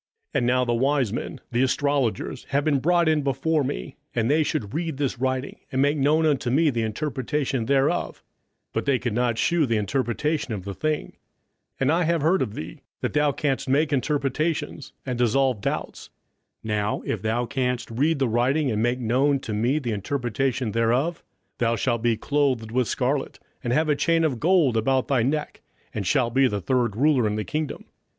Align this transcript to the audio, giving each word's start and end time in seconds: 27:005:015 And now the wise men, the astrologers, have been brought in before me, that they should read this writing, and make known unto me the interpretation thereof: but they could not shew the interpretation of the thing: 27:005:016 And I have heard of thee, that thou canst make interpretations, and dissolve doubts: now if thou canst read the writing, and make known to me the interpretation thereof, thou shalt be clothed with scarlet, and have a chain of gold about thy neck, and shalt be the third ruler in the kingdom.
27:005:015 0.33 0.37
And 0.39 0.47
now 0.47 0.65
the 0.65 0.73
wise 0.73 1.13
men, 1.13 1.39
the 1.51 1.61
astrologers, 1.61 2.45
have 2.45 2.65
been 2.65 2.79
brought 2.79 3.07
in 3.07 3.21
before 3.21 3.63
me, 3.63 3.97
that 4.13 4.27
they 4.29 4.41
should 4.41 4.73
read 4.73 4.97
this 4.97 5.19
writing, 5.19 5.57
and 5.71 5.79
make 5.79 5.95
known 5.95 6.25
unto 6.25 6.49
me 6.49 6.71
the 6.71 6.81
interpretation 6.81 7.67
thereof: 7.67 8.23
but 8.73 8.85
they 8.85 8.97
could 8.97 9.13
not 9.13 9.37
shew 9.37 9.67
the 9.67 9.77
interpretation 9.77 10.55
of 10.55 10.65
the 10.65 10.73
thing: 10.73 11.09
27:005:016 11.79 11.81
And 11.81 11.91
I 11.91 12.03
have 12.05 12.21
heard 12.23 12.41
of 12.41 12.55
thee, 12.55 12.81
that 13.01 13.13
thou 13.13 13.31
canst 13.31 13.69
make 13.69 13.93
interpretations, 13.93 14.91
and 15.05 15.19
dissolve 15.19 15.61
doubts: 15.61 16.09
now 16.63 17.03
if 17.05 17.21
thou 17.21 17.45
canst 17.45 17.91
read 17.91 18.17
the 18.17 18.27
writing, 18.27 18.71
and 18.71 18.81
make 18.81 18.97
known 18.99 19.37
to 19.41 19.53
me 19.53 19.77
the 19.77 19.91
interpretation 19.91 20.71
thereof, 20.71 21.23
thou 21.59 21.75
shalt 21.75 22.01
be 22.01 22.17
clothed 22.17 22.71
with 22.71 22.87
scarlet, 22.87 23.39
and 23.63 23.71
have 23.71 23.87
a 23.87 23.95
chain 23.95 24.23
of 24.23 24.39
gold 24.39 24.75
about 24.75 25.07
thy 25.07 25.21
neck, 25.21 25.61
and 25.93 26.07
shalt 26.07 26.33
be 26.33 26.47
the 26.47 26.59
third 26.59 26.95
ruler 26.95 27.27
in 27.27 27.35
the 27.35 27.43
kingdom. 27.45 27.85